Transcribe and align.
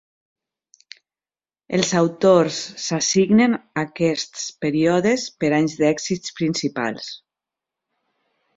Els 1.77 1.91
autors 1.99 2.57
s"assignen 2.85 3.55
a 3.59 3.83
aquests 3.83 4.47
períodes 4.65 5.29
per 5.43 5.55
anys 5.61 5.79
d"èxits 5.85 6.37
principals. 6.41 7.15